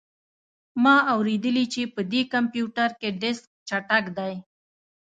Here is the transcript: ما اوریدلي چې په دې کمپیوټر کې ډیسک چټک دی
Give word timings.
ما 0.83 0.95
اوریدلي 1.13 1.65
چې 1.73 1.81
په 1.93 2.01
دې 2.11 2.21
کمپیوټر 2.33 2.89
کې 2.99 3.09
ډیسک 3.21 3.43
چټک 3.67 4.05
دی 4.17 4.33